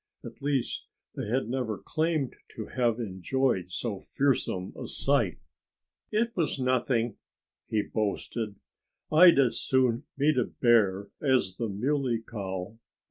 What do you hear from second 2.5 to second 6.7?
to have enjoyed so fearsome a sight. "It was